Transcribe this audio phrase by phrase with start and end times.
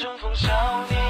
[0.00, 0.48] 春风少
[0.88, 1.09] 年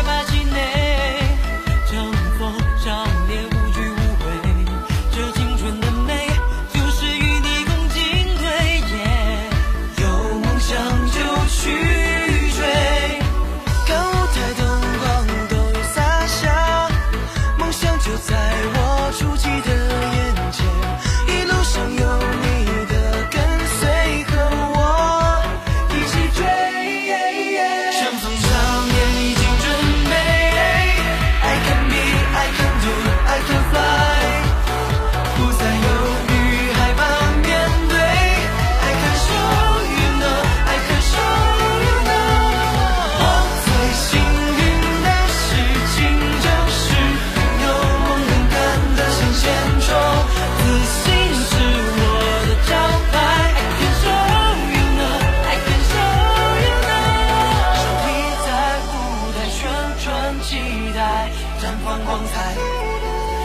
[61.61, 62.55] 绽放光彩，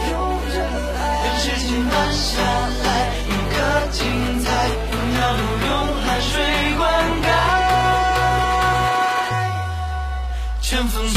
[0.01, 2.41] 让时间慢下
[2.83, 2.85] 来，
[3.29, 3.57] 每个
[3.91, 3.99] 精
[4.39, 4.45] 彩
[4.89, 5.21] 都要
[5.67, 5.69] 用
[6.03, 6.33] 汗水
[6.79, 6.81] 灌
[7.21, 7.25] 溉。
[10.63, 11.16] 春风。